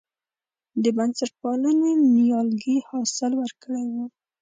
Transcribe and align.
د 0.83 0.85
بنسټپالنې 0.97 1.91
نیالګي 2.15 2.77
حاصل 2.89 3.31
ورکړی 3.41 3.85
و. 3.91 3.95